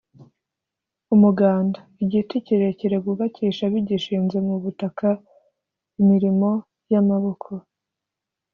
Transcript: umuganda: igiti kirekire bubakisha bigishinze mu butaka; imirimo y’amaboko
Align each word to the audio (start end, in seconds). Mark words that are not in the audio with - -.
umuganda: 1.13 1.79
igiti 2.03 2.35
kirekire 2.45 2.97
bubakisha 3.03 3.63
bigishinze 3.73 4.37
mu 4.47 4.55
butaka; 4.63 5.09
imirimo 5.99 6.49
y’amaboko 6.91 7.49